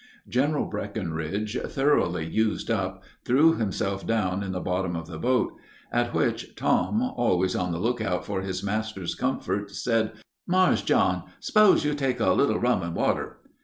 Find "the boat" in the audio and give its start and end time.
5.05-5.53